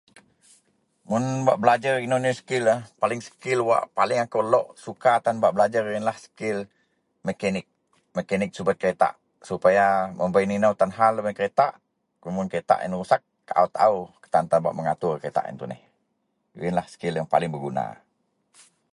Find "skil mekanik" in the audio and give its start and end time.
6.25-7.65